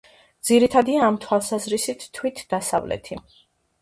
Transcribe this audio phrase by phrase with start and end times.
[0.47, 3.21] ძირითადია ამ თვალსაზრისით თვით დასავლეთი.